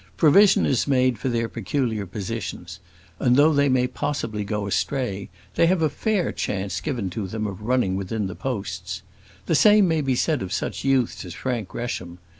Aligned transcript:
Provision 0.17 0.65
is 0.65 0.87
made 0.87 1.19
for 1.19 1.29
their 1.29 1.47
peculiar 1.47 2.07
positions: 2.07 2.79
and, 3.19 3.35
though 3.35 3.53
they 3.53 3.69
may 3.69 3.85
possibly 3.85 4.43
go 4.43 4.65
astray, 4.65 5.29
they 5.53 5.67
have 5.67 5.83
a 5.83 5.91
fair 5.91 6.31
chance 6.31 6.81
given 6.81 7.07
to 7.11 7.27
them 7.27 7.45
of 7.45 7.61
running 7.61 7.95
within 7.95 8.25
the 8.25 8.33
posts. 8.33 9.03
The 9.45 9.53
same 9.53 9.87
may 9.87 10.01
be 10.01 10.15
said 10.15 10.41
of 10.41 10.51
such 10.51 10.83
youths 10.83 11.23
as 11.23 11.35
Frank 11.35 11.67
Gresham. 11.67 12.17